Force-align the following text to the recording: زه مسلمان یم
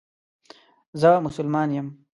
زه 1.01 1.09
مسلمان 1.25 1.69
یم 1.77 1.87